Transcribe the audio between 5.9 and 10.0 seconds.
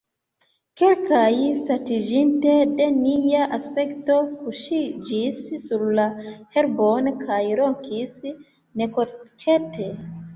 la herbon kaj ronkis nekokete.